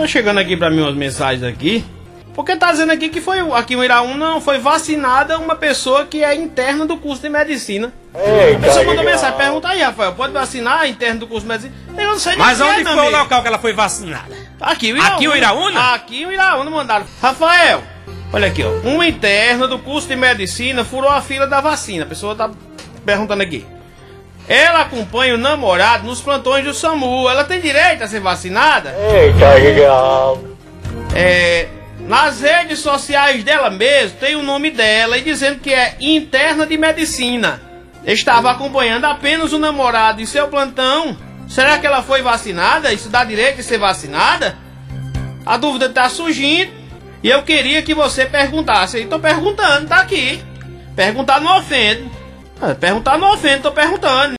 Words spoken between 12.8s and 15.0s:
meu o amigo. local que ela foi vacinada? Aqui